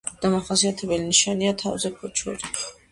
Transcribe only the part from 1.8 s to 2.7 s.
ქოჩორი.